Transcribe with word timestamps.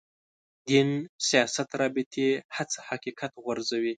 دین 0.67 0.89
سیاست 1.27 1.69
رابطې 1.81 2.29
هڅه 2.55 2.77
حقیقت 2.89 3.31
غورځوي. 3.43 3.89